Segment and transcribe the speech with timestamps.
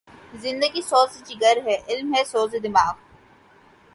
[0.33, 2.93] زندگی سوز جگر ہے ،علم ہے سوز دماغ